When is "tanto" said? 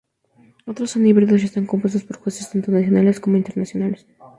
2.49-2.71